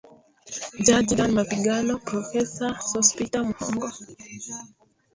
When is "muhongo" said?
3.49-3.87